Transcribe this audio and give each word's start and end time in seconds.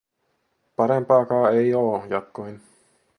"Parempaakaa 0.77 1.49
ei 1.59 1.73
oo", 1.83 2.03
jatkoin. 2.15 2.61